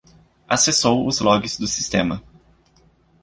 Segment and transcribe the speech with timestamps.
[0.49, 2.23] Acessou os logs do sistema.